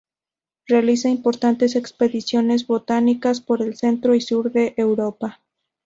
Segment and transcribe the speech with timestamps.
[0.65, 5.39] Realiza importantes expediciones botánicas por el centro y sur de Europa.